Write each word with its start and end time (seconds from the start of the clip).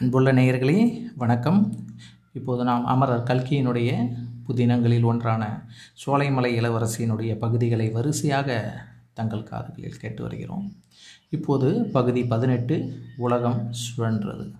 அன்புள்ள 0.00 0.32
நேயர்களே 0.32 1.02
வணக்கம். 1.16 1.76
இப்போது 2.32 2.64
நாம் 2.64 2.86
அமரர் 2.86 3.22
கல்கியினுடைய 3.22 3.90
புதினங்களில் 4.48 5.04
ஒன்றான 5.04 5.68
சோலைமலை 6.06 6.50
இளவரசியினுடைய 6.60 7.34
பகுதிகளை 7.34 7.90
வரிசையாக 7.90 8.74
தங்கள் 9.12 9.42
காதுகளில் 9.42 10.00
கேட்டு 10.00 10.22
வருகிறோம். 10.22 10.74
இப்போது 11.30 11.84
பகுதி 11.92 12.24
பதினெட்டு 12.24 12.76
உலகம் 13.16 13.70
சுழன்றது. 13.82 14.50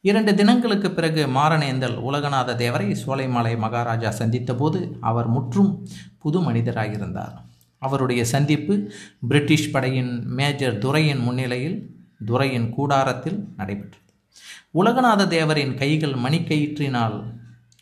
இரண்டு 0.00 0.34
தினங்களுக்கு 0.34 0.90
பிறகு 0.90 1.26
மாரணேந்தல் 1.26 1.98
உலகநாத 2.08 2.56
தேவரை 2.64 2.96
சோலைமலை 3.06 3.58
மகாராஜா 3.58 4.10
சந்தித்தபோது 4.10 4.98
அவர் 5.00 5.26
முற்றும் 5.26 5.86
புது 6.18 6.50
மனிதராயிருந்தார். 6.50 7.36
அவருடைய 7.78 8.24
சந்திப்பு 8.24 8.90
பிரிட்டிஷ் 9.28 9.70
படையின் 9.70 10.24
மேஜர் 10.24 10.78
துரையின் 10.78 11.18
முன்னிலையில் 11.18 11.96
துரையின் 12.26 12.70
கூடாரத்தில் 12.70 13.48
நடைபெற்றது. 13.56 14.06
உலகநாத 14.80 15.22
தேவரின் 15.36 15.74
கைகள் 15.80 16.14
மணிக்கயிற்றினால் 16.24 17.16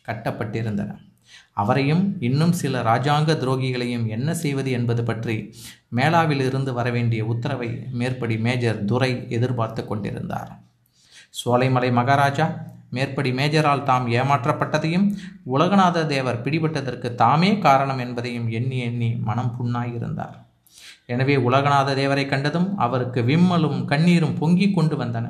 கட்டப்பட்டிருந்தன. 0.07 0.91
அவரையும் 1.61 2.03
இன்னும் 2.27 2.53
சில 2.59 2.81
இராஜாங்க 2.83 3.31
துரோகிகளையும் 3.41 4.05
என்ன 4.15 4.29
செய்வது 4.43 4.71
என்பது 4.77 5.03
பற்றி 5.03 5.35
மேலாவிலிருந்து 5.97 6.71
வரவேண்டிய 6.79 7.21
உத்தரவை 7.33 7.69
மேற்படி 7.99 8.35
மேஜர் 8.47 8.79
துரை 8.91 9.11
எதிர்பார்த்து 9.37 9.83
கொண்டிருந்தார். 9.85 10.51
சோலைமலை 11.39 11.89
மகாராஜா 11.99 12.47
மேற்படி 12.95 13.31
மேஜரால் 13.39 13.85
தாம் 13.87 14.05
ஏமாற்றப்பட்டதையும் 14.17 15.07
உலகநாத 15.55 16.05
தேவர் 16.11 16.41
பிடிபட்டதற்கு 16.43 17.09
தாமே 17.21 17.49
காரணம் 17.65 17.99
என்பதையும் 18.05 18.47
எண்ணி 18.59 18.77
எண்ணி 18.89 19.09
மனம் 19.27 19.51
புண்ணாயிருந்தார். 19.57 20.37
எனவே 21.13 21.35
உலகநாத 21.47 21.95
தேவரை 22.01 22.25
கண்டதும் 22.29 22.69
அவருக்கு 22.85 23.19
விம்மலும் 23.31 23.81
கண்ணீரும் 23.91 24.37
பொங்கிக் 24.39 24.75
கொண்டு 24.77 24.95
வந்தன. 25.03 25.25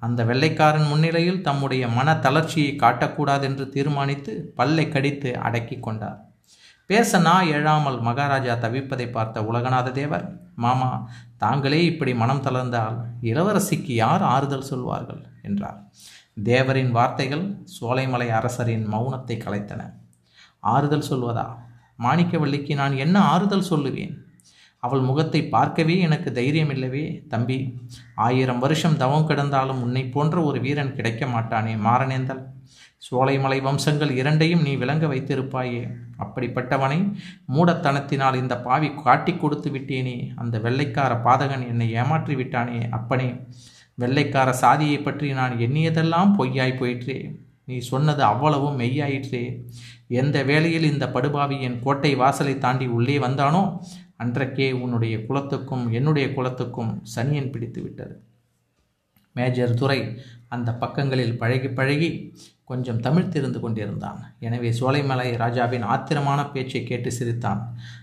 அந்த 0.00 0.24
வெள்ளைக்காரன் 0.24 0.86
முன்னிலையில் 0.86 1.40
தம்முடைய 1.40 1.88
மன 1.88 2.16
தளர்ச்சியை 2.16 2.76
காட்டக்கூடாது 2.76 3.42
என்று 3.42 3.68
தீர்மானித்து 3.68 4.52
பல்லை 4.56 4.88
கடித்து 4.88 5.38
அடக்கி 5.38 5.78
கொண்டார். 5.80 6.18
பேச 6.86 7.18
நா 7.18 7.42
எழாமல் 7.42 8.00
மகாராஜா 8.00 8.54
தவிப்பதை 8.54 9.12
பார்த்த 9.12 9.40
உலகநாத 9.40 9.92
தேவர் 9.92 10.38
மாமா 10.54 11.10
தாங்களே 11.36 11.84
இப்படி 11.84 12.14
மனம் 12.14 12.42
தளர்ந்தால் 12.42 12.96
இளவரசிக்கு 13.22 13.92
யார் 13.94 14.22
ஆறுதல் 14.22 14.68
சொல்வார்கள்? 14.70 15.22
என்றார். 15.42 15.78
தேவரின் 16.44 16.90
வார்த்தைகள் 16.90 17.44
சோலைமலை 17.80 18.28
அரசரின் 18.28 18.92
மௌனத்தை 18.92 19.36
கலைத்தன. 19.36 19.82
ஆறுதல் 20.60 21.08
சொல்வதா? 21.10 21.46
மாணிக்கவல்லிக்கு 21.98 22.74
நான் 22.74 22.96
என்ன 22.96 23.20
ஆறுதல் 23.20 23.68
சொல்லுவேன்? 23.70 24.14
அவள் 24.82 25.00
முகத்தை 25.00 25.40
பார்க்கவே 25.54 25.94
எனக்கு 25.98 26.28
தைரியம் 26.32 26.72
இல்லவே 26.74 27.02
தம்பி 27.28 27.58
ஆயிரம் 28.26 28.58
வருஷம் 28.58 28.96
தவம் 28.96 29.26
கிடந்தாலும் 29.28 29.82
உன்னை 29.82 30.04
போன்ற 30.14 30.36
ஒரு 30.42 30.58
வீரன் 30.60 30.94
கிடைக்க 30.94 31.24
மாட்டானே 31.26 31.74
மாறனேந்தல். 31.86 32.40
சோலைமலை 33.08 33.58
வம்சங்கள் 33.66 34.10
இரண்டையும் 34.10 34.64
நீ 34.66 34.72
விளங்க 34.76 35.04
வைத்திருப்பாயே. 35.06 35.82
அப்படிப்பட்டவனை 36.24 36.98
மூடத்தனத்தினால் 37.54 38.34
இந்த 38.34 38.54
பாவி 38.66 38.88
காட்டி 39.04 39.32
கொடுத்து 39.36 39.70
விட்டேனே. 39.70 40.16
அந்த 40.36 40.58
வெள்ளைக்கார 40.58 41.12
பாதகன் 41.26 41.64
என்னை 41.68 41.88
ஏமாற்றி 41.92 42.34
விட்டானே 42.34 42.80
அப்பனே. 42.98 43.30
வெள்ளைக்கார 43.98 44.50
சாதியை 44.64 44.98
பற்றி 45.02 45.28
நான் 45.32 45.54
எண்ணியதெல்லாம் 45.66 46.34
பொய்யாய் 46.38 46.78
போயிற்றே. 46.80 47.18
நீ 47.64 47.78
சொன்னது 47.92 48.22
அவ்வளவும் 48.24 48.78
மெய்யாயிற்றே. 48.80 49.42
எந்த 50.20 50.36
வேளையில் 50.42 50.90
இந்த 50.92 51.06
படுபாவி 51.16 51.56
என் 51.60 51.80
கோட்டை 51.82 52.12
வாசலை 52.14 52.54
தாண்டி 52.58 52.86
உள்ளே 52.98 53.16
வந்தானோ 53.18 53.62
அன்றைக்கே 54.22 54.68
உன்னுடைய 54.72 55.16
குலத்துக்கும் 55.28 55.84
என்னுடைய 55.98 56.26
குலத்துக்கும் 56.34 56.92
சனியன் 57.14 57.52
பிடித்து 57.52 57.82
விட்டது. 57.82 58.14
மேஜர் 59.36 59.74
துரை 59.74 60.00
அந்த 60.48 60.70
பக்கங்களில் 60.74 61.38
பழகி 61.38 61.68
பழகி 61.68 62.10
கொஞ்சம் 62.64 63.00
தமிழ் 63.00 63.28
தெரிந்து 63.28 63.60
கொண்டிருந்தான். 63.60 64.20
எனவே 64.38 64.70
சோலைமலை 64.70 65.28
ராஜாவின் 65.36 65.82
ஆத்திரமான 65.82 66.40
பேச்சை 66.52 66.82
கேட்டு 66.84 67.10
சிரித்தான். 67.12 67.60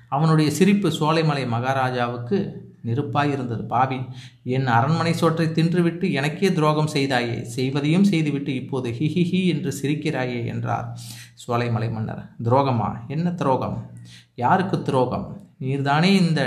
அவனுடைய 0.09 0.49
சிரிப்பு 0.52 0.89
சோலைமலை 0.89 1.43
மகாராஜாவுக்கு 1.47 2.65
நெருப்பாயிருந்தது 2.86 3.63
பாவி 3.67 3.97
என் 4.43 4.67
அரண்மனை 4.67 5.13
சோற்றை 5.13 5.47
தின்றுவிட்டு 5.47 6.11
எனக்கே 6.11 6.49
துரோகம் 6.53 6.93
செய்தாயே 6.93 7.37
செய்வதையும் 7.55 8.08
செய்துவிட்டு 8.11 8.52
இப்போது 8.55 8.89
ஹிஹி 8.89 9.23
ஹி 9.31 9.42
என்று 9.47 9.71
சிரிக்கிறாயே 9.81 10.45
என்றார் 10.45 10.87
சோலைமலை 11.47 11.89
மன்னர். 11.92 12.23
துரோகமா? 12.43 12.89
என்ன 13.08 13.31
துரோகம்? 13.31 13.77
யாருக்கு 14.36 14.81
துரோகம்? 14.81 15.27
நீர்தானே 15.59 16.11
இந்த 16.23 16.41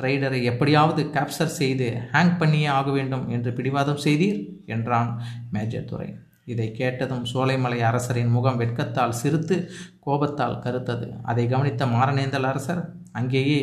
ட்ரைடரை 0.00 0.38
எப்படியாவது 0.42 1.02
கேப்சர் 1.14 1.56
செய்து 1.60 1.86
ஹேங் 2.12 2.38
பண்ணியே 2.38 2.68
ஆக 2.78 2.88
வேண்டும் 2.90 3.24
என்று 3.28 3.50
பிடிவாதம் 3.52 4.02
செய்தீர்? 4.04 4.40
என்றான் 4.66 5.10
மேஜர் 5.50 5.88
துரை. 5.90 6.08
இதை 6.44 6.66
கேட்டதும் 6.72 7.24
சோலைமலை 7.32 7.78
அரசரின் 7.90 8.34
முகம் 8.34 8.60
வெட்கத்தால் 8.60 9.18
சிரித்து 9.20 9.56
கோபத்தால் 10.00 10.60
கருத்தது. 10.64 11.06
அதை 11.22 11.44
கவனித்த 11.48 11.86
மாரணேந்தல் 11.86 12.48
அரசர் 12.50 12.82
அங்கேயே 13.12 13.62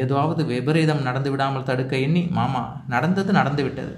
ஏதாவது 0.00 0.42
விபரீதம் 0.44 1.02
நடந்து 1.02 1.30
விடாமல் 1.30 1.68
தடுக்க 1.70 1.94
எண்ணி 1.98 2.22
மாமா 2.38 2.62
நடந்தது 2.88 3.32
நடந்துவிட்டது 3.32 3.94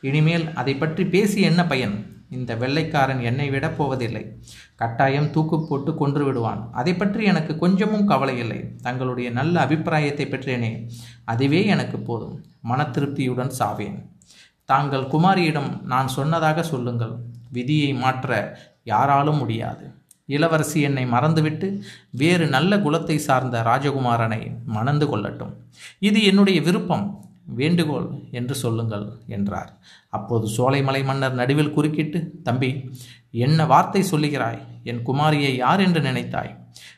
இனிமேல் 0.00 0.46
அதை 0.54 0.74
பற்றி 0.76 1.04
பேசி 1.06 1.40
என்ன 1.42 1.60
பயன்? 1.66 1.96
இந்த 2.30 2.54
வெள்ளைக்காரன் 2.54 3.20
என்னை 3.20 3.50
விட 3.50 3.70
போவதில்லை. 3.70 4.38
கட்டாயம் 4.74 5.30
தூக்கு 5.30 5.66
போட்டு 5.68 5.94
கொன்று 5.94 6.24
விடுவான் 6.24 6.68
அதை 6.72 6.94
பற்றி 6.94 7.24
எனக்கு 7.24 7.58
கொஞ்சமும் 7.58 8.06
கவலை 8.06 8.38
இல்லை 8.38 8.76
தங்களுடைய 8.82 9.30
நல்ல 9.30 9.60
அபிப்பிராயத்தை 9.60 10.26
பெற்றேனே. 10.26 10.90
அதுவே 11.24 11.66
எனக்கு 11.66 11.98
போதும். 11.98 12.44
மன 12.60 12.82
திருப்தியுடன் 12.82 13.52
சாவேன். 13.58 14.06
தாங்கள் 14.64 15.02
குமாரியிடம் 15.02 15.82
நான் 15.82 16.08
சொன்னதாக 16.08 16.62
சொல்லுங்கள். 16.62 17.14
விதியை 17.52 17.94
மாற்ற 17.94 18.58
யாராலும் 18.84 19.36
முடியாது. 19.36 19.94
இளவரசி 20.26 20.80
என்னை 20.80 21.06
மறந்துவிட்டு 21.06 21.82
வேறு 22.10 22.46
நல்ல 22.46 22.76
குலத்தை 22.76 23.16
சார்ந்த 23.16 23.62
ராஜகுமாரனை 23.62 24.64
மணந்து 24.64 25.16
கொள்ளட்டும். 25.16 25.52
இது 25.98 26.22
என்னுடைய 26.22 26.60
விருப்பம். 26.60 27.25
வேண்டுகோள் 27.46 28.10
என்று 28.30 28.54
சொல்லுங்கள் 28.54 29.12
என்றார். 29.26 29.72
அப்போது 30.08 30.46
சோலைமலை 30.48 31.04
மன்னர் 31.04 31.34
நடுவில் 31.34 31.72
குறுக்கிட்டு 31.72 32.30
தம்பி 32.42 32.90
என்ன 33.30 33.66
வார்த்தை 33.66 34.02
சொல்லுகிறாய்? 34.10 34.60
என் 34.84 35.02
குமாரியை 35.06 35.56
யார் 35.56 35.80
என்று 35.80 36.00
நினைத்தாய்? 36.00 36.56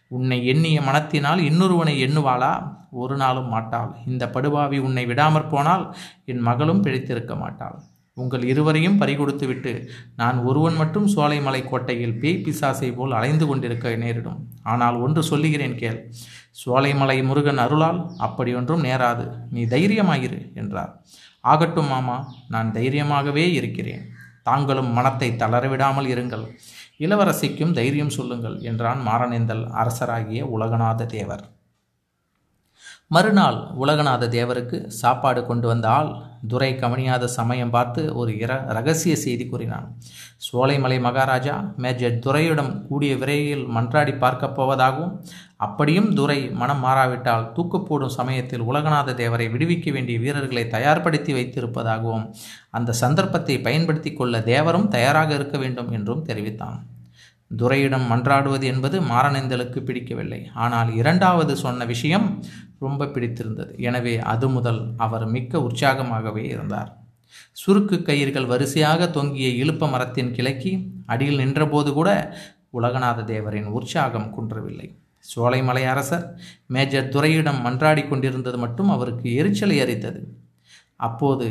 உன்னை 0.09 0.47
எண்ணிய 0.47 0.81
மனத்தினால் 0.81 1.39
இன்னொருவனை 1.39 1.95
எண்ணுவாளா? 2.07 2.77
ஒரு 2.91 3.17
நாளும் 3.17 3.49
மாட்டாள். 3.49 3.97
இந்த 4.07 4.31
படுபாவி 4.31 4.79
உன்னை 4.79 5.07
விடாமற் 5.07 5.49
போனால் 5.49 5.97
என் 6.25 6.39
மகளும் 6.39 6.83
பிழைத்திருக்க 6.83 7.37
மாட்டாள். 7.39 7.83
உங்கள் 8.23 8.45
இருவரையும் 8.51 8.99
பறிகொடுத்துவிட்டு 9.01 9.73
நான் 10.21 10.39
ஒருவன் 10.49 10.77
மட்டும் 10.81 11.07
சோலைமலை 11.15 11.61
கோட்டையில் 11.65 12.17
பேய் 12.23 12.43
பிசாசை 12.45 12.91
போல் 12.95 13.17
அலைந்து 13.19 13.47
கொண்டிருக்க 13.47 13.95
நேரிடும். 14.05 14.41
ஆனால் 14.73 14.97
ஒன்று 15.07 15.23
சொல்லுகிறேன் 15.31 15.77
கேள் 15.83 16.01
சோலைமலை 16.63 17.19
முருகன் 17.29 17.63
அருளால் 17.65 18.01
அப்படியொன்றும் 18.27 18.85
நேராது. 18.89 19.27
நீ 19.55 19.63
தைரியமாயிரு 19.75 20.41
என்றார். 20.63 20.93
ஆகட்டும் 21.45 21.91
மாமா 21.93 22.17
நான் 22.49 22.71
தைரியமாகவே 22.79 23.47
இருக்கிறேன். 23.59 24.05
தாங்களும் 24.43 24.91
மனத்தை 24.99 25.29
தளரவிடாமல் 25.43 26.09
இருங்கள். 26.15 26.45
இளவரசிக்கும் 26.99 27.77
தைரியம் 27.79 28.17
சொல்லுங்கள் 28.17 28.57
என்றான் 28.71 29.01
மாரணேந்தல் 29.09 29.65
அரசராகிய 29.83 30.41
உலகநாத 30.57 31.07
தேவர் 31.07 31.45
மறுநாள் 33.11 33.59
உலகநாத 33.81 34.25
தேவருக்கு 34.29 34.87
சாப்பாடு 34.87 35.47
கொண்டு 35.47 35.67
வந்த 35.67 35.89
ஆள் 35.89 36.11
துரை 36.49 36.69
கவனியாத 36.73 37.25
சமயம் 37.25 37.71
பார்த்து 37.71 38.15
ஒரு 38.15 38.33
இர 38.33 38.51
ரகசிய 38.67 39.17
செய்தி 39.17 39.47
கூறினான். 39.47 39.87
சோலைமலை 40.47 41.01
மகாராஜா 41.01 41.55
மேஜர் 41.77 42.19
துரையிடம் 42.19 42.87
கூடிய 42.89 43.17
விரைவில் 43.17 43.65
மன்றாடி 43.67 44.19
பார்க்கப் 44.19 44.61
போவதாகவும் 44.61 45.15
அப்படியும் 45.57 46.15
துரை 46.15 46.51
மனம் 46.51 46.85
மாறாவிட்டால் 46.85 47.53
தூக்கு 47.53 47.83
போடும் 47.83 48.17
சமயத்தில் 48.19 48.61
உலகநாத 48.61 49.17
தேவரை 49.23 49.49
விடுவிக்க 49.51 49.93
வேண்டிய 49.93 50.19
வீரர்களை 50.19 50.67
தயார்படுத்தி 50.67 51.33
வைத்திருப்பதாகவும் 51.33 52.27
அந்த 52.71 52.93
சந்தர்ப்பத்தை 52.93 53.61
பயன்படுத்தி 53.61 54.13
கொள்ள 54.13 54.39
தேவரும் 54.39 54.89
தயாராக 54.89 55.35
இருக்க 55.35 55.59
வேண்டும் 55.59 55.91
என்றும் 55.91 56.23
தெரிவித்தான். 56.23 56.79
துரையிடம் 57.51 58.07
மன்றாடுவது 58.07 58.67
என்பது 58.67 58.97
மாரணேந்தலுக்கு 59.01 59.81
பிடிக்கவில்லை. 59.81 60.41
ஆனால் 60.55 60.91
இரண்டாவது 60.95 61.57
சொன்ன 61.57 61.85
விஷயம் 61.85 62.27
ரொம்ப 62.79 63.07
பிடித்திருந்தது. 63.07 63.73
எனவே 63.79 64.15
அது 64.33 64.49
முதல் 64.49 64.81
அவர் 64.97 65.27
மிக்க 65.27 65.59
உற்சாகமாகவே 65.59 66.45
இருந்தார். 66.55 66.91
சுருக்கு 67.53 67.97
கயிர்கள் 68.03 68.47
வரிசையாக 68.47 69.11
தொங்கிய 69.17 69.49
இழுப்ப 69.63 69.89
மரத்தின் 69.91 70.35
கிழக்கி 70.37 70.73
அடியில் 71.07 71.41
நின்றபோது 71.43 71.93
கூட 71.93 72.11
உலகநாத 72.73 73.25
தேவரின் 73.25 73.69
உற்சாகம் 73.79 74.31
குன்றவில்லை. 74.31 74.89
சோலைமலை 75.25 75.85
அரசர் 75.93 76.27
மேஜர் 76.67 77.09
துரையிடம் 77.09 77.61
மன்றாடி 77.65 78.03
கொண்டிருந்தது 78.09 78.59
மட்டும் 78.59 78.91
அவருக்கு 78.91 79.35
எரிச்சலை 79.35 79.77
அரித்தது. 79.81 80.21
அப்போது 80.97 81.49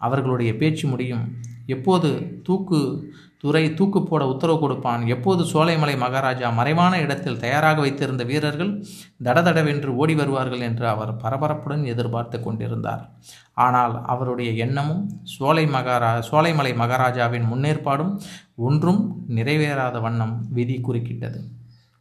அவர்களுடைய 0.00 0.56
பேச்சு 0.56 0.88
முடியும். 0.88 1.24
எப்போது 1.66 2.40
தூக்கு 2.42 3.10
துறை 3.38 3.74
தூக்கு 3.74 4.02
போட 4.02 4.28
உத்தரவு 4.28 4.58
கொடுப்பான்? 4.60 5.06
எப்போது 5.06 5.44
சோலைமலை 5.44 5.98
மகாராஜா 5.98 6.50
மறைவான 6.50 7.00
இடத்தில் 7.00 7.38
தயாராக 7.38 7.80
வைத்திருந்த 7.80 8.24
வீரர்கள் 8.24 8.84
தடதடவென்று 9.24 9.86
ஓடி 9.86 10.14
வருவார்கள் 10.14 10.60
என்று 10.60 10.88
அவர் 10.88 11.16
பரபரப்புடன் 11.16 11.84
எதிர்பார்த்து 11.84 12.42
கொண்டிருந்தார். 12.42 13.10
ஆனால் 13.54 14.04
அவருடைய 14.04 14.52
எண்ணமும் 14.52 15.08
சோலை 15.22 15.66
மகாரா 15.66 16.22
சோலைமலை 16.30 16.74
மகாராஜாவின் 16.74 17.50
முன்னேற்பாடும் 17.52 18.20
ஒன்றும் 18.56 19.24
நிறைவேறாத 19.28 20.00
வண்ணம் 20.00 20.46
விதி 20.50 20.80
குறுக்கிட்டது. 20.88 21.40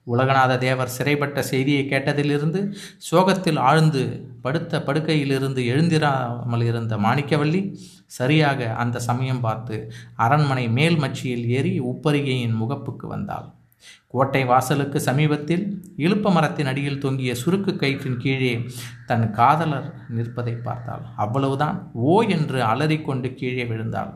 உலகநாத 0.08 0.54
தேவர் 0.58 0.94
சிறைப்பட்ட 0.98 1.40
செய்தியை 1.52 1.84
கேட்டதிலிருந்து 1.86 2.62
சோகத்தில் 3.10 3.60
ஆழ்ந்து 3.70 4.04
படுத்த 4.42 4.84
படுக்கையிலிருந்து 4.88 5.64
எழுந்திராமல் 5.74 6.66
இருந்த 6.70 6.94
மாணிக்கவல்லி 6.98 7.62
சரியாக 8.18 8.70
அந்த 8.84 9.00
சமயம் 9.10 9.42
பார்த்து 9.42 9.76
அரண்மனை 10.16 10.66
மேல் 10.78 11.00
மச்சியில் 11.04 11.46
ஏறி 11.58 11.74
உப்பரிகையின் 11.92 12.60
முகப்புக்கு 12.62 13.08
வந்தாள். 13.08 13.48
கோட்டை 14.08 14.42
வாசலுக்கு 14.46 15.00
சமீபத்தில் 15.08 15.64
இழுப்ப 15.98 16.32
மரத்தின் 16.32 16.70
அடியில் 16.72 17.00
தொங்கிய 17.00 17.32
சுருக்கு 17.44 17.72
கயிற்றின் 17.76 18.20
கீழே 18.24 18.52
தன் 19.10 19.26
காதலர் 19.32 19.88
நிற்பதை 20.10 20.56
பார்த்தாள். 20.68 21.04
அவ்வளவுதான். 21.16 21.78
ஓ 21.94 22.16
என்று 22.36 22.60
அலறிக்கொண்டு 22.72 23.30
கீழே 23.34 23.66
விழுந்தாள். 23.66 24.12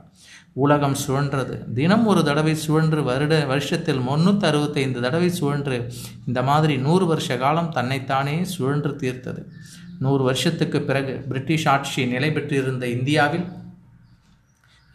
உலகம் 0.56 0.98
சுழன்றது. 1.06 1.56
தினம் 1.78 2.06
ஒரு 2.06 2.24
தடவை 2.24 2.56
சுழன்று 2.56 3.04
வருட 3.04 3.34
வருஷத்தில் 3.46 4.00
முன்னூற்றி 4.07 4.46
அறுபத்தைந்து 4.50 5.00
தடவை 5.02 5.30
சுழன்று 5.30 5.78
இந்த 6.28 6.42
மாதிரி 6.50 6.78
நூறு 6.78 7.06
வருஷ 7.06 7.38
காலம் 7.38 7.74
தன்னைத்தானே 7.78 8.36
சுழன்று 8.54 8.92
தீர்த்தது. 8.96 9.42
நூறு 10.00 10.24
வருஷத்துக்கு 10.24 10.80
பிறகு 10.81 11.13
பிரிட்டிஷ் 11.30 11.68
ஆட்சி 11.74 12.06
நிலை 12.06 12.31
பெற்றிருந்த 12.31 12.86
இந்தியாவில் 12.88 13.46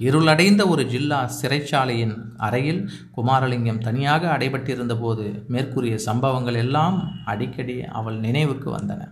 இருளடைந்த 0.01 0.63
ஒரு 0.67 0.83
ஜில்லா 0.85 1.21
சிறைச்சாலையின் 1.41 2.17
அறையில் 2.37 2.83
குமாரலிங்கம் 3.17 3.79
தனியாக 3.79 4.23
அடைபட்டிருந்த 4.37 4.95
போது 5.01 5.25
மேற்கூறிய 5.49 5.97
சம்பவங்கள் 6.09 6.55
எல்லாம் 6.55 6.97
அடிக்கடி 7.25 7.77
அவள் 7.99 8.19
நினைவுக்கு 8.19 8.69
வந்தன. 8.77 9.03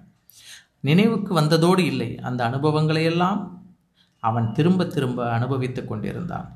நினைவுக்கு 0.81 1.33
வந்ததோடு 1.41 1.85
இல்லை 1.93 2.11
அந்த 2.29 2.41
அனுபவங்களையெல்லாம் 2.51 3.41
அவன் 4.21 4.53
திரும்ப 4.53 4.85
திரும்ப 4.85 5.31
அனுபவித்து 5.31 5.85
கொண்டிருந்தான். 5.85 6.49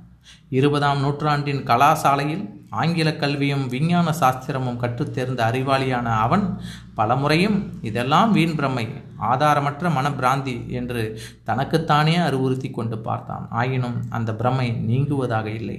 இருபதாம் 0.48 1.00
நூற்றாண்டின் 1.00 1.64
கலாசாலையில் 1.64 2.48
ஆங்கில 2.70 3.16
கல்வியும் 3.16 3.68
விஞ்ஞான 3.68 4.14
சாஸ்திரமும் 4.20 4.80
கற்றுத்தேர்ந்த 4.80 5.42
அறிவாளியான 5.50 6.04
அவன் 6.04 6.60
பலமுறையும் 6.96 7.58
இதெல்லாம் 7.82 8.32
வீண் 8.32 8.54
பிரமை. 8.54 8.88
ஆதாரமற்ற 9.30 9.90
மனப்பிராந்தி 9.98 10.56
என்று 10.80 11.02
தனக்குத்தானே 11.50 12.16
அறிவுறுத்தி 12.28 12.70
கொண்டு 12.70 12.98
பார்த்தான். 13.08 13.46
ஆயினும் 13.62 13.98
அந்த 14.18 14.30
பிரமை 14.42 14.68
நீங்குவதாக 14.90 15.48
இல்லை. 15.60 15.78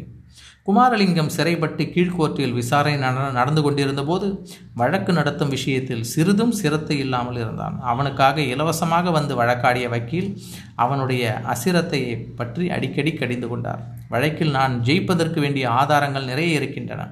குமாரலிங்கம் 0.67 1.31
சிறைப்பட்டு 1.35 1.83
கீழ்கோர்ட்டில் 1.93 2.53
விசாரணை 2.59 2.97
நடந்து 3.37 3.61
கொண்டிருந்த 3.61 4.03
போது 4.09 4.27
வழக்கு 4.81 5.11
நடத்தும் 5.13 5.51
விஷயத்தில் 5.55 6.03
சிறிதும் 6.03 6.53
சிரத்தை 6.59 6.97
இல்லாமல் 7.05 7.39
இருந்தான். 7.41 7.75
அவனுக்காக 7.91 8.45
இலவசமாக 8.53 9.11
வந்து 9.17 9.35
வழக்காடிய 9.41 9.87
வக்கீல் 9.95 10.29
அவனுடைய 10.83 11.23
அசிரத்தையை 11.53 12.13
பற்றி 12.39 12.65
அடிக்கடி 12.77 13.13
கடிந்து 13.13 13.47
கொண்டார். 13.47 13.83
வழக்கில் 14.13 14.55
நான் 14.59 14.75
ஜெயிப்பதற்கு 14.89 15.39
வேண்டிய 15.45 15.65
ஆதாரங்கள் 15.81 16.29
நிறைய 16.31 16.59
இருக்கின்றன. 16.59 17.03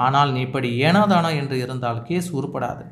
ஆனால் 0.00 0.30
நீ 0.32 0.40
இப்படி 0.40 0.68
ஏனாதானா 0.82 1.30
என்று 1.36 1.56
இருந்தால் 1.58 2.02
கேஸ் 2.02 2.28
உருப்படாது. 2.36 2.84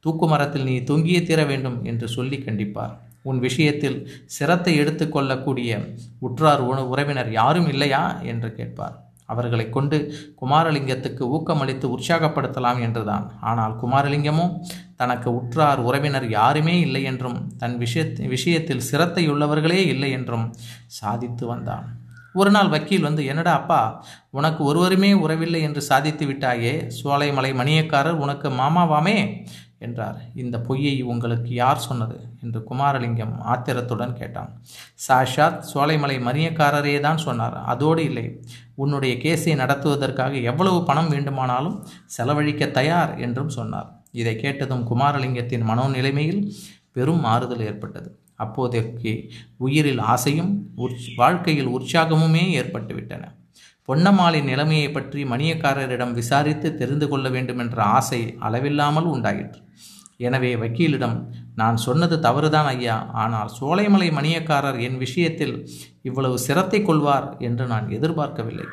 தூக்கு 0.00 0.26
மரத்தில் 0.26 0.68
நீ 0.70 0.76
தொங்கியே 0.90 1.20
தீர 1.22 1.40
வேண்டும் 1.44 1.78
என்று 1.84 2.08
சொல்லி 2.08 2.38
கண்டிப்பார். 2.38 2.94
உன் 3.22 3.38
விஷயத்தில் 3.38 3.98
சிரத்தை 4.26 4.72
எடுத்துக்கொள்ளக்கூடிய 4.80 5.70
உற்றார் 6.18 6.62
உறவினர் 6.92 7.30
யாரும் 7.32 7.68
இல்லையா 7.68 8.02
என்று 8.24 8.48
கேட்பார். 8.52 8.96
அவர்களை 9.26 9.64
கொண்டு 9.70 9.98
குமாரலிங்கத்துக்கு 10.40 11.24
ஊக்கமளித்து 11.36 11.86
உற்சாகப்படுத்தலாம் 11.94 12.80
என்றுதான். 12.86 13.26
ஆனால் 13.40 13.74
குமாரலிங்கமோ 13.82 14.46
தனக்கு 14.96 15.28
உற்றார் 15.38 15.80
உறவினர் 15.80 16.26
யாருமே 16.30 16.74
இல்லை 16.80 17.02
என்றும் 17.02 17.38
தன் 17.56 17.76
விஷயத் 17.78 18.20
விஷயத்தில் 18.28 18.86
சிரத்தையுள்ளவர்களே 18.90 19.80
இல்லை 19.86 20.10
என்றும் 20.10 20.46
சாதித்து 21.00 21.46
வந்தான். 21.46 21.86
ஒரு 22.34 22.50
நாள் 22.50 22.68
வக்கீல் 22.68 23.02
வந்து 23.02 23.24
என்னடா 23.24 23.52
அப்பா 23.52 24.04
உனக்கு 24.30 24.64
ஒருவருமே 24.64 25.12
உறவில்லை 25.12 25.62
என்று 25.62 25.82
சாதித்து 25.82 26.26
விட்டாயே 26.26 26.90
சோலைமலை 27.04 27.50
மணியக்காரர் 27.54 28.12
உனக்கு 28.12 28.50
மாமாவாமே? 28.50 29.46
என்றார். 29.78 30.20
இந்த 30.34 30.60
பொய்யை 30.60 31.02
உங்களுக்கு 31.02 31.50
யார் 31.54 31.78
சொன்னது? 31.78 32.20
என்று 32.42 32.60
குமாரலிங்கம் 32.70 33.38
ஆத்திரத்துடன் 33.38 34.16
கேட்டான். 34.16 34.62
சாஷாத் 35.08 35.62
சோலைமலை 35.74 36.16
மரியக்காரரே 36.20 37.00
தான் 37.00 37.16
சொன்னார். 37.16 37.54
அதோடு 37.54 38.04
இல்லை. 38.04 38.44
உன்னுடைய 38.74 39.14
கேஸை 39.16 39.54
நடத்துவதற்காக 39.56 40.42
எவ்வளவு 40.42 40.84
பணம் 40.84 41.08
வேண்டுமானாலும் 41.08 41.86
செலவழிக்க 42.06 42.66
தயார் 42.66 43.18
என்றும் 43.18 43.48
சொன்னார். 43.48 44.02
இதை 44.12 44.36
கேட்டதும் 44.36 44.86
குமாரலிங்கத்தின் 44.90 45.68
மனோநிலைமையில் 45.68 46.52
பெரும் 46.92 47.20
மாறுதல் 47.20 47.60
ஏற்பட்டது. 47.60 48.23
அப்போதைக்கு 48.40 49.12
உயிரில் 49.64 50.02
ஆசையும் 50.12 50.52
வாழ்க்கையில் 51.20 51.72
உற்சாகமுமே 51.76 52.44
ஏற்பட்டுவிட்டன. 52.60 53.24
பொன்னம்மாளின் 53.88 54.48
நிலைமையை 54.50 54.88
பற்றி 54.90 55.22
மணியக்காரரிடம் 55.32 56.14
விசாரித்து 56.20 56.68
தெரிந்து 56.80 57.06
கொள்ள 57.08 57.28
வேண்டும் 57.34 57.60
என்ற 57.64 57.78
ஆசை 57.96 58.20
அளவில்லாமல் 58.46 59.08
உண்டாயிற்று. 59.14 59.60
எனவே 60.26 60.50
வக்கீலிடம் 60.62 61.16
நான் 61.60 61.78
சொன்னது 61.84 62.16
தவறுதான் 62.26 62.68
ஐயா. 62.72 62.96
ஆனால் 63.22 63.50
சோலைமலை 63.58 64.08
மணியக்காரர் 64.18 64.78
என் 64.86 64.98
விஷயத்தில் 65.04 65.54
இவ்வளவு 66.08 66.36
சிரத்தை 66.46 66.80
கொள்வார் 66.88 67.28
என்று 67.48 67.66
நான் 67.72 67.86
எதிர்பார்க்கவில்லை. 67.96 68.66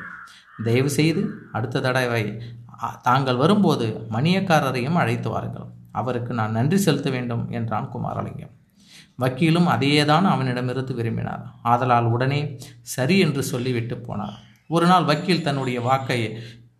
தயவு 0.66 0.90
செய்து 0.98 1.22
அடுத்த 1.58 1.82
தடவை 1.86 2.24
தாங்கள் 3.06 3.40
வரும்போது 3.42 3.86
மணியக்காரரையும் 4.16 4.98
அழைத்து 5.02 5.28
வாருங்கள். 5.34 5.68
அவருக்கு 6.00 6.32
நான் 6.40 6.56
நன்றி 6.58 6.78
செலுத்த 6.86 7.08
வேண்டும் 7.16 7.44
என்றான் 7.58 7.90
குமாரலிங்கம். 7.94 8.54
வக்கீலும் 9.18 9.68
அதையேதான் 9.68 10.26
அவனிடமிருந்து 10.32 10.94
விரும்பினார். 10.94 11.42
ஆதலால் 11.62 12.04
உடனே 12.04 12.40
சரி 12.94 13.18
என்று 13.18 13.42
சொல்லிவிட்டு 13.42 13.96
போனார். 14.06 14.36
ஒரு 14.68 14.86
நாள் 14.86 15.04
வக்கீல் 15.04 15.42
தன்னுடைய 15.42 15.80
வாக்கை 15.80 16.18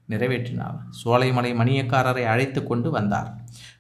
நிறைவேற்றினார். 0.08 0.76
சோலைமலை 1.04 1.50
மணியக்காரரை 1.60 2.24
அழைத்து 2.24 2.60
கொண்டு 2.64 2.90
வந்தார். 2.90 3.28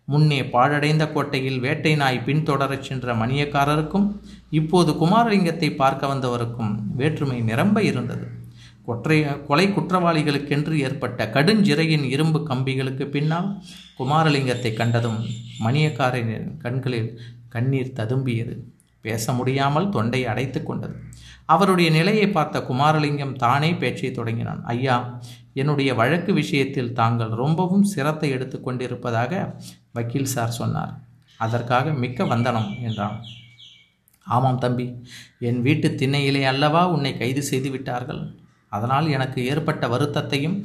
முன்னே 0.04 0.38
பாழடைந்த 0.44 1.04
கோட்டையில் 1.12 1.58
வேட்டை 1.60 1.96
நாய் 1.96 2.24
பின்தொடரச் 2.26 2.86
சென்ற 2.88 3.14
மணியக்காரருக்கும் 3.14 4.06
இப்போது 4.50 4.92
குமாரலிங்கத்தை 4.92 5.76
பார்க்க 5.76 6.12
வந்தவருக்கும் 6.14 6.72
வேற்றுமை 6.96 7.40
நிரம்ப 7.40 7.82
இருந்தது. 7.82 8.26
கொற்றை 8.86 9.18
கொலை 9.48 9.66
குற்றவாளிகளுக்கென்று 9.68 10.74
ஏற்பட்ட 10.78 11.26
கடுஞ்சிறையின் 11.34 12.04
இரும்பு 12.04 12.38
கம்பிகளுக்கு 12.48 13.04
பின்னால் 13.06 13.48
குமாரலிங்கத்தை 13.98 14.72
கண்டதும் 14.74 15.20
மணியக்காரனின் 15.64 16.58
கண்களில் 16.58 17.10
கண்ணீர் 17.54 17.96
ததும்பியது. 17.98 18.54
பேச 19.04 19.32
முடியாமல் 19.38 19.88
தொண்டை 19.94 20.20
அடைத்து 20.32 20.60
கொண்டது. 20.62 20.96
அவருடைய 21.52 21.88
நிலையை 21.96 22.26
பார்த்த 22.30 22.64
குமாரலிங்கம் 22.68 23.38
தானே 23.44 23.70
பேச்சை 23.80 24.10
தொடங்கினான். 24.18 24.60
ஐயா 24.72 24.96
என்னுடைய 25.60 25.90
வழக்கு 26.00 26.32
விஷயத்தில் 26.40 26.94
தாங்கள் 27.00 27.32
ரொம்பவும் 27.42 27.86
சிரத்தை 27.92 28.28
எடுத்து 28.36 28.58
கொண்டிருப்பதாக 28.60 29.42
வக்கீல் 29.98 30.32
சார் 30.34 30.58
சொன்னார். 30.60 30.92
அதற்காக 31.40 31.92
மிக்க 32.02 32.24
வந்தனம் 32.32 32.70
என்றான். 32.88 33.18
ஆமாம் 34.26 34.62
தம்பி 34.64 34.86
என் 35.48 35.60
வீட்டு 35.66 35.88
திண்ணையிலே 36.00 36.42
அல்லவா 36.52 36.82
உன்னை 36.94 37.12
கைது 37.20 37.42
செய்து 37.50 37.68
விட்டார்கள்? 37.74 38.22
அதனால் 38.72 39.06
எனக்கு 39.16 39.40
ஏற்பட்ட 39.52 39.84
வருத்தத்தையும் 39.94 40.56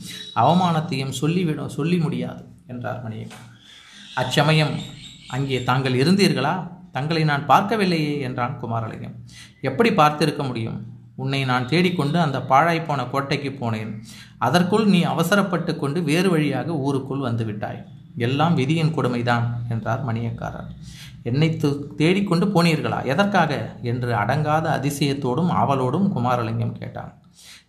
அவமானத்தையும் 0.41 1.17
சொல்லிவிட 1.21 1.65
சொல்லி 1.77 1.97
முடியாது 2.05 2.43
என்றார் 2.71 3.01
மணியக்கன் 3.05 3.47
அச்சமயம் 4.21 4.73
அங்கே 5.35 5.57
தாங்கள் 5.69 5.99
இருந்தீர்களா? 6.01 6.55
தங்களை 6.97 7.23
நான் 7.23 7.49
பார்க்கவில்லையே 7.49 8.13
என்றான் 8.19 8.59
குமாரலிங்கம். 8.61 9.17
எப்படி 9.61 9.89
பார்த்திருக்க 9.89 10.43
முடியும்? 10.45 10.79
உன்னை 11.15 11.39
நான் 11.45 11.67
தேடிக்கொண்டு 11.67 12.17
அந்த 12.19 12.39
பாழாய்ப்போன 12.49 13.03
கோட்டைக்கு 13.09 13.51
போனேன். 13.51 13.91
அதற்குள் 14.47 14.85
நீ 14.85 14.99
அவசரப்பட்டு 15.03 15.71
கொண்டு 15.75 15.99
வேறு 16.09 16.29
வழியாக 16.29 16.75
ஊருக்குள் 16.85 17.23
வந்துவிட்டாய் 17.27 17.79
எல்லாம் 18.25 18.55
விதியின் 18.57 18.93
கொடுமைதான் 18.97 19.45
என்றார் 19.69 20.05
மணியக்காரர். 20.07 20.69
என்னை 21.23 21.47
தேடிக்கொண்டு 21.97 22.45
போனீர்களா? 22.45 22.99
எதற்காக? 23.05 23.51
என்று 23.81 24.09
அடங்காத 24.13 24.65
அதிசயத்தோடும் 24.77 25.51
ஆவலோடும் 25.61 26.07
குமாரலிங்கம் 26.15 26.77
கேட்டான். 26.81 27.11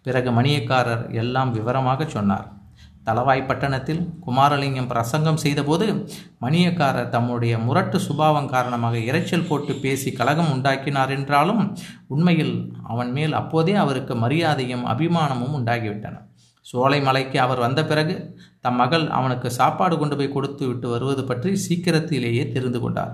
பிறகு 0.03 0.31
மணியக்காரர் 0.31 1.05
எல்லாம் 1.15 1.51
விவரமாக 1.53 2.07
சொன்னார். 2.07 2.47
தலவாய் 3.07 3.47
பட்டணத்தில் 3.47 4.01
குமாரலிங்கம் 4.27 4.89
பிரசங்கம் 4.89 5.41
செய்தபோது 5.45 5.87
மணியக்காரர் 6.41 7.09
தம்முடைய 7.09 7.59
முரட்டு 7.59 8.01
சுபாவம் 8.01 8.51
காரணமாக 8.55 8.97
இரைச்சல் 8.99 9.47
போட்டு 9.49 9.75
பேசி 9.75 10.13
கலகம் 10.13 10.51
உண்டாக்கினார் 10.55 11.11
என்றாலும் 11.11 11.63
உண்மையில் 12.07 12.55
அவன் 12.83 13.13
மேல் 13.13 13.33
அப்போதே 13.33 13.75
அவருக்கு 13.75 14.15
மரியாதையும் 14.15 14.85
அபிமானமும் 14.87 15.57
உண்டாகிவிட்டன. 15.59 16.17
சோலைமலைக்கு 16.67 17.37
அவர் 17.37 17.59
வந்த 17.59 17.81
பிறகு 17.85 18.15
தம் 18.61 18.75
மகள் 18.75 19.05
அவனுக்கு 19.09 19.49
சாப்பாடு 19.51 19.95
கொண்டு 19.99 20.17
போய் 20.17 20.35
கொடுத்து 20.37 20.65
விட்டு 20.67 20.89
வருவது 20.89 21.23
பற்றி 21.25 21.51
சீக்கிரத்திலேயே 21.57 22.45
தெரிந்து 22.49 22.81
கொண்டார். 22.81 23.13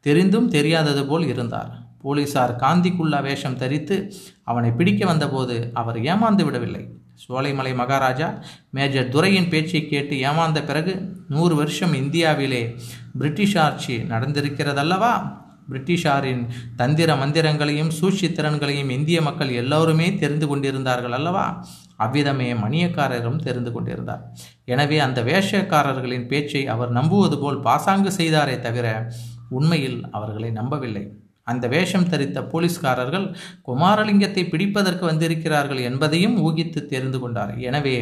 தெரிந்தும் 0.00 0.48
தெரியாதது 0.48 1.02
போல் 1.06 1.26
இருந்தார். 1.26 1.70
போலீசார் 2.02 2.52
காந்திக்குள்ளா 2.62 3.20
வேஷம் 3.22 3.56
தரித்து 3.56 3.96
அவனை 4.44 4.70
பிடிக்க 4.70 5.04
வந்தபோது 5.06 5.56
அவர் 5.74 5.98
ஏமாந்து 6.10 6.44
விடவில்லை. 6.44 6.82
சோலைமலை 7.22 7.74
மகாராஜா 7.74 8.42
மேஜர் 8.70 9.08
துரையின் 9.08 9.48
பேச்சை 9.48 9.88
கேட்டு 9.88 10.20
ஏமாந்த 10.20 10.62
பிறகு 10.62 10.94
நூறு 11.28 11.54
வருஷம் 11.54 11.92
இந்தியாவிலே 11.92 12.76
பிரிட்டிஷ் 13.18 13.58
ஆட்சி 13.58 13.96
நடந்திருக்கிறதல்லவா? 13.96 15.36
பிரிட்டிஷாரின் 15.70 16.46
தந்திர 16.76 17.14
மந்திரங்களையும் 17.14 17.88
சூழ்ச்சி 17.88 18.28
திறன்களையும் 18.28 18.90
இந்திய 18.90 19.22
மக்கள் 19.22 19.50
எல்லோருமே 19.50 20.14
தெரிந்து 20.14 20.48
கொண்டிருந்தார்கள் 20.48 21.12
அல்லவா? 21.12 21.66
அவ்விதமே 21.96 22.52
மணியக்காரரும் 22.52 23.36
தெரிந்து 23.36 23.72
கொண்டிருந்தார். 23.72 24.22
எனவே 24.64 24.98
அந்த 24.98 25.22
வேஷக்காரர்களின் 25.22 26.26
பேச்சை 26.26 26.66
அவர் 26.66 26.90
நம்புவது 26.90 27.38
போல் 27.38 27.60
பாசாங்கு 27.60 28.12
செய்தாரே 28.16 28.58
தவிர 28.58 29.08
உண்மையில் 29.48 30.10
அவர்களை 30.10 30.50
நம்பவில்லை. 30.50 31.04
அந்த 31.52 31.64
வேஷம் 31.74 32.08
தரித்த 32.12 32.38
போலீஸ்காரர்கள் 32.52 33.26
குமாரலிங்கத்தை 33.68 34.42
பிடிப்பதற்கு 34.52 35.04
வந்திருக்கிறார்கள் 35.10 35.80
என்பதையும் 35.88 36.36
ஊகித்து 36.46 36.80
தெரிந்து 36.92 37.20
கொண்டார். 37.22 37.52
எனவே 37.68 37.96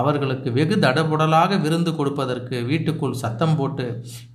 அவர்களுக்கு 0.00 0.48
வெகு 0.58 0.78
தடபுடலாக 0.86 1.60
விருந்து 1.64 1.94
கொடுப்பதற்கு 1.98 2.56
வீட்டுக்குள் 2.70 3.20
சத்தம் 3.22 3.56
போட்டு 3.60 3.86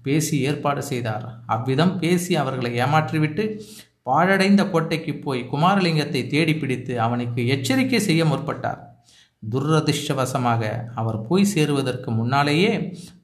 பேசி 0.07 0.37
ஏற்பாடு 0.49 0.83
செய்தார். 0.91 1.27
அவ்விதம் 1.55 1.93
பேசி 2.03 2.33
அவர்களை 2.43 2.71
ஏமாற்றிவிட்டு 2.85 3.45
பாழடைந்த 4.09 4.63
கோட்டைக்கு 4.73 5.13
போய் 5.25 5.39
குமாரலிங்கத்தை 5.51 6.23
தேடி 6.33 6.53
பிடித்து 6.57 6.93
அவனுக்கு 7.05 7.41
எச்சரிக்கை 7.53 8.01
செய்ய 8.07 8.23
முற்பட்டார். 8.31 8.81
துரதிர்ஷ்டவசமாக 9.43 10.63
அவர் 11.01 11.17
போய் 11.27 11.51
சேருவதற்கு 11.53 12.09
முன்னாலேயே 12.19 12.71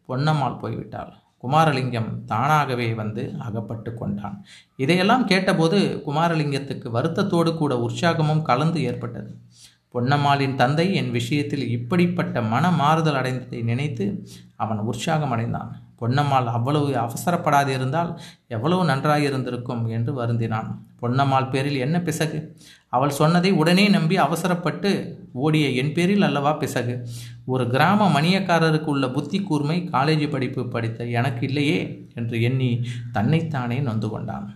பொன்னம்மாள் 0.07 0.61
போய்விட்டாள். 0.63 1.11
குமாரலிங்கம் 1.43 2.25
தானாகவே 2.25 2.93
வந்து 2.93 3.35
அகப்பட்டு 3.39 3.93
கொண்டான். 3.93 4.45
இதையெல்லாம் 4.75 5.27
கேட்டபோது 5.27 6.03
குமாரலிங்கத்துக்கு 6.07 6.87
வருத்தத்தோடு 6.93 7.57
கூட 7.57 7.75
உற்சாகமும் 7.75 8.41
கலந்து 8.41 8.81
ஏற்பட்டது. 8.83 9.31
பொன்னம்மாளின் 9.93 10.55
தந்தை 10.55 10.93
என் 10.95 11.11
விஷயத்தில் 11.11 11.69
இப்படிப்பட்ட 11.69 12.41
மன 12.41 12.71
மாறுதல் 12.71 13.15
அடைந்ததை 13.15 13.63
நினைத்து 13.63 14.05
அவன் 14.55 14.77
உற்சாகம் 14.77 15.31
அடைந்தான். 15.31 15.71
பொன்னம்மாள் 16.01 16.45
அவ்வளவு 16.45 16.89
அவசரப்படாது 16.89 17.67
இருந்தால் 17.67 18.19
எவ்வளவு 18.47 18.85
நன்றாக 18.85 19.19
இருந்திருக்கும் 19.19 19.87
என்று 19.87 20.11
வருந்தினான். 20.23 20.69
பொன்னம்மாள் 21.01 21.49
பேரில் 21.49 21.75
என்ன 21.75 21.99
பிசகு? 22.01 22.39
அவள் 22.95 23.09
சொன்னதை 23.09 23.51
உடனே 23.51 23.87
நம்பி 23.87 24.17
அவசரப்பட்டு 24.17 24.89
ஓடிய 25.33 25.69
என் 25.69 25.93
பேரில் 25.93 26.21
அல்லவா 26.21 26.51
பிசகு? 26.53 27.07
ஒரு 27.45 27.69
கிராம 27.69 28.07
மணியக்காரருக்கு 28.15 28.91
உள்ள 28.93 29.09
புத்தி 29.09 29.39
கூர்மை 29.39 29.89
காலேஜ் 29.91 30.29
படிப்பு 30.29 30.67
படித்த 30.67 31.05
எனக்கு 31.05 31.47
இல்லையே? 31.47 32.07
என்று 32.15 32.41
எண்ணி 32.41 32.85
தன்னைத்தானே 33.11 33.79
நொந்து 33.79 34.09
கொண்டான். 34.09 34.47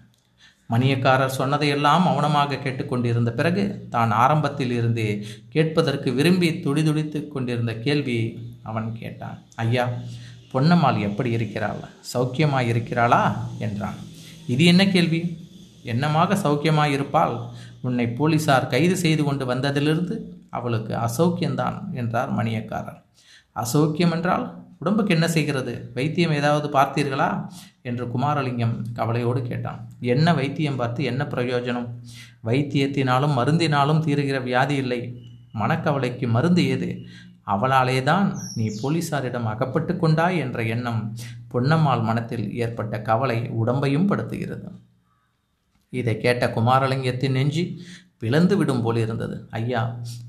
மணியக்காரர் 0.69 1.37
சொன்னதையெல்லாம் 1.37 2.03
மௌனமாக 2.03 2.55
கேட்டுக்கொண்டிருந்த 2.55 3.31
பிறகு 3.31 3.87
தான் 3.89 4.11
ஆரம்பத்தில் 4.11 4.71
இருந்தே 4.71 5.25
கேட்பதற்கு 5.49 6.13
விரும்பி 6.13 6.59
துடிதுடித்து 6.59 7.27
கொண்டிருந்த 7.27 7.73
கேள்வியை 7.73 8.39
அவன் 8.63 8.97
கேட்டான். 8.99 9.39
ஐயா 9.55 9.89
பொன்னம்மாள் 10.53 10.99
எப்படி 10.99 11.31
இருக்கிறாள்? 11.31 11.81
சௌக்கியமாக 12.13 12.67
இருக்கிறாளா? 12.67 13.23
என்றான். 13.59 13.95
இது 14.47 14.65
என்ன 14.65 14.87
கேள்வி? 14.87 15.37
என்னமாக 15.85 16.37
சௌக்கியமாக 16.43 16.91
இருப்பாள்? 16.91 17.35
உன்னை 17.85 18.05
போலீசார் 18.19 18.67
கைது 18.67 18.95
செய்து 18.97 19.23
கொண்டு 19.23 19.45
வந்ததிலிருந்து 19.45 20.15
அவளுக்கு 20.49 20.93
அசௌக்கியம்தான் 21.05 21.77
என்றார் 21.93 22.31
மணியக்காரர். 22.37 22.99
அசௌக்கியம் 23.55 24.13
என்றால் 24.15 24.45
உடம்புக்கு 24.79 25.11
என்ன 25.13 25.27
செய்கிறது? 25.27 25.73
வைத்தியம் 25.93 26.33
ஏதாவது 26.33 26.67
பார்த்தீர்களா? 26.79 27.27
என்று 27.81 28.05
குமாரலிங்கம் 28.05 28.75
கவலையோடு 28.93 29.41
கேட்டான். 29.41 29.79
என்ன 30.13 30.33
வைத்தியம் 30.33 30.75
பார்த்து 30.75 31.03
என்ன 31.03 31.23
பிரயோஜனம்? 31.33 31.87
வைத்தியத்தினாலும் 32.45 33.37
மருந்தினாலும் 33.39 34.03
தீருகிற 34.05 34.39
வியாதி 34.43 34.75
இல்லை. 34.75 35.01
மனக்கவலைக்கு 35.53 36.27
மருந்து 36.27 36.63
ஏது? 36.67 36.89
அவளாலே 37.47 37.97
தான் 38.03 38.27
நீ 38.55 38.65
போலீசாரிடம் 38.81 39.47
அகப்பட்டு 39.53 39.93
கொண்டாய் 39.97 40.37
என்ற 40.37 40.59
எண்ணம் 40.63 41.01
பொன்னம்மாள் 41.53 42.03
மனத்தில் 42.03 42.45
ஏற்பட்ட 42.55 42.95
கவலை 43.01 43.37
உடம்பையும் 43.59 44.09
படுத்துகிறது. 44.09 44.67
இதை 45.95 46.13
கேட்ட 46.17 46.47
குமாரலிங்கத்தின் 46.47 47.31
நெஞ்சி 47.31 47.63
பிளந்து 48.19 48.57
விடும் 48.57 48.81
போல் 48.81 48.95
இருந்தது. 48.95 49.47
ஐயா 49.51 49.81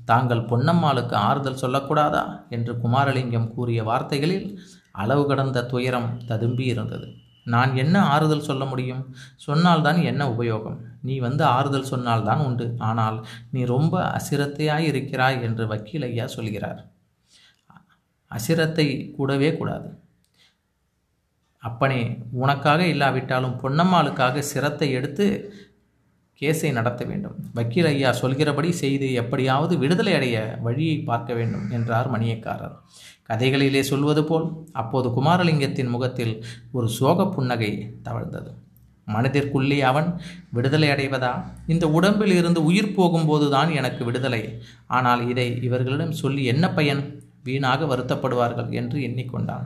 தாங்கள் 0.05 0.47
பொன்னம்மாளுக்கு 0.49 1.15
ஆறுதல் 1.27 1.61
சொல்லக்கூடாதா? 1.61 2.23
என்று 2.49 2.73
குமாரலிங்கம் 2.83 3.53
கூறிய 3.53 3.83
வார்த்தைகளில் 3.83 4.47
அளவு 4.91 5.23
கடந்த 5.27 5.65
துயரம் 5.65 6.09
ததும்பி 6.25 6.65
இருந்தது. 6.65 7.07
நான் 7.45 7.75
என்ன 7.75 7.95
ஆறுதல் 8.03 8.47
சொல்ல 8.49 8.65
முடியும்? 8.65 9.03
சொன்னால்தான் 9.35 9.99
என்ன 10.01 10.21
உபயோகம்? 10.29 10.79
நீ 11.01 11.15
வந்து 11.19 11.43
ஆறுதல் 11.43 11.89
சொன்னால்தான் 11.91 12.41
உண்டு. 12.45 12.75
ஆனால் 12.77 13.17
நீ 13.51 13.61
ரொம்ப 13.65 13.95
அசிரத்தையாய் 14.17 14.89
இருக்கிறாய் 14.91 15.41
என்று 15.41 15.67
வக்கீல் 15.67 16.01
ஐயா 16.01 16.27
சொல்கிறார். 16.27 16.81
அசிரத்தை 18.31 18.87
கூடவே 19.11 19.49
கூடாது. 19.57 19.89
அப்பனே 21.63 22.01
உனக்காக 22.31 22.81
இல்லாவிட்டாலும் 22.87 23.55
பொன்னம்மாளுக்காக 23.63 24.39
சிரத்தை 24.39 24.91
எடுத்து 24.91 25.25
கேஸை 26.41 26.71
நடத்த 26.71 27.05
வேண்டும். 27.05 27.35
வக்கீல் 27.53 27.85
ஐயா 27.85 28.11
சொல்கிறபடி 28.11 28.71
செய்து 28.71 29.13
எப்படியாவது 29.13 29.77
விடுதலை 29.77 30.13
அடைய 30.13 30.57
வழியை 30.61 30.97
பார்க்க 30.99 31.33
வேண்டும் 31.33 31.71
என்றார் 31.71 32.11
மணியக்காரர். 32.11 32.75
கதைகளிலே 33.29 33.79
சொல்வது 33.79 34.23
போல் 34.23 34.45
அப்போது 34.71 35.09
குமாரலிங்கத்தின் 35.09 35.89
முகத்தில் 35.89 36.33
ஒரு 36.71 36.89
சோக 36.89 37.27
புன்னகை 37.27 37.71
தவழ்ந்தது. 38.03 38.51
மனதிற்குள்ளே 39.07 39.79
அவன் 39.79 40.07
விடுதலை 40.51 40.89
அடைவதா? 40.89 41.33
இந்த 41.67 41.85
உடம்பில் 41.89 42.31
இருந்து 42.31 42.63
உயிர் 42.63 42.95
போகும்போதுதான் 42.97 43.69
எனக்கு 43.73 44.05
விடுதலை. 44.05 44.43
ஆனால் 44.87 45.29
இதை 45.29 45.47
இவர்களிடம் 45.61 46.17
சொல்லி 46.23 46.43
என்ன 46.45 46.69
பயன்? 46.69 47.03
வீணாக 47.43 47.85
வருத்தப்படுவார்கள் 47.85 48.69
என்று 48.71 48.99
எண்ணிக்கொண்டான். 48.99 49.65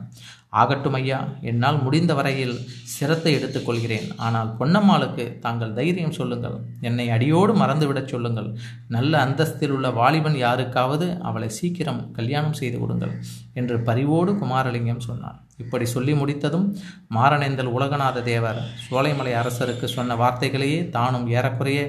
ஆகட்டும் 0.60 0.96
ஐயா 0.98 1.18
என்னால் 1.50 1.78
முடிந்த 1.84 2.12
வரையில் 2.18 2.54
சிரத்தை 2.94 3.30
எடுத்துக்கொள்கிறேன் 3.38 4.08
ஆனால் 4.26 4.50
பொன்னம்மாளுக்கு 4.58 5.24
தாங்கள் 5.44 5.72
தைரியம் 5.78 6.16
சொல்லுங்கள். 6.18 6.56
என்னை 6.88 7.06
அடியோடு 7.16 7.52
மறந்துவிடச் 7.62 8.12
சொல்லுங்கள். 8.14 8.50
நல்ல 8.96 9.12
அந்தஸ்தில் 9.24 9.74
உள்ள 9.76 9.90
வாலிபன் 10.00 10.36
யாருக்காவது 10.42 11.08
அவளை 11.30 11.48
சீக்கிரம் 11.58 12.02
கல்யாணம் 12.18 12.58
செய்து 12.60 12.78
கொடுங்கள் 12.82 13.14
என்று 13.60 13.78
பரிவோடு 13.88 14.34
குமாரலிங்கம் 14.42 15.06
சொன்னார். 15.08 15.40
இப்படி 15.62 15.86
சொல்லி 15.94 16.12
முடித்ததும் 16.20 16.68
மாரணேந்தல் 17.16 17.74
உலகநாத 17.78 18.22
தேவர் 18.30 18.62
சோலைமலை 18.84 19.34
அரசருக்கு 19.40 19.88
சொன்ன 19.96 20.16
வார்த்தைகளையே 20.22 20.80
தானும் 20.96 21.28
ஏறக்குறைய 21.36 21.82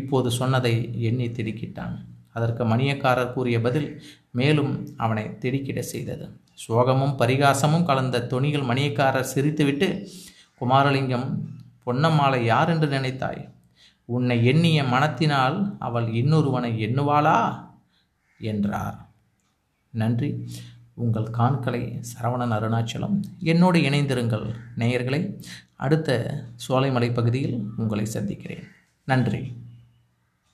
இப்போது 0.00 0.30
சொன்னதை 0.40 0.76
எண்ணி 1.08 1.28
திடுக்கிட்டான். 1.28 1.96
அதற்கு 2.32 2.64
மணியக்காரர் 2.64 3.32
கூறிய 3.32 3.60
பதில் 3.60 4.02
மேலும் 4.30 4.94
அவனை 4.96 5.38
திடுக்கிட 5.38 5.82
செய்தது. 5.82 6.40
சோகமும் 6.68 7.16
பரிகாசமும் 7.18 7.84
கலந்த 7.84 8.26
துணிகள் 8.26 8.76
மணியக்காரர் 8.76 9.26
சிரித்துவிட்டு 9.34 10.08
குமாரலிங்கம் 10.60 11.38
பொன்னம்மாளை 11.86 12.44
யார் 12.44 12.68
என்று 12.68 12.88
நினைத்தாய்? 12.88 13.50
உன்னை 14.04 14.44
எண்ணிய 14.44 14.84
மனத்தினால் 14.84 15.76
அவள் 15.78 16.06
இன்னொருவனை 16.06 16.78
எண்ணுவாளா? 16.78 17.68
என்றார். 18.38 19.08
நன்றி. 19.90 20.48
உங்கள் 20.94 21.30
காண்களை 21.30 22.00
சரவணன் 22.00 22.52
அருணாச்சலம் 22.52 23.20
என்னோடு 23.38 23.80
இணைந்திருங்கள் 23.80 24.54
நேயர்களை. 24.78 25.42
அடுத்த 25.76 26.34
சோலைமலை 26.68 27.14
பகுதியில் 27.14 27.62
உங்களை 27.76 28.04
சந்திக்கிறேன். 28.04 28.64
நன்றி. 29.04 29.52